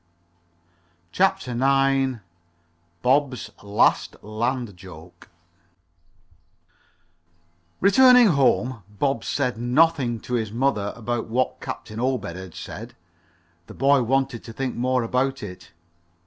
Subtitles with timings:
[1.11, 2.21] CHAPTER IX
[3.03, 5.29] BOB'S LAST LAND JOKE
[7.79, 12.95] Returning home, Bob said nothing to his mother about what Captain Obed had said.
[13.67, 15.69] The boy wanted to think more about it.